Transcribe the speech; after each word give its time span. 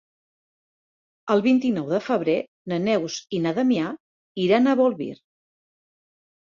El 1.35 1.43
vint-i-nou 1.47 1.91
de 1.97 2.01
febrer 2.07 2.39
na 2.73 2.81
Neus 2.89 3.19
i 3.39 3.43
na 3.47 3.55
Damià 3.61 3.93
iran 4.49 4.67
a 4.67 4.79
Bolvir. 4.85 5.15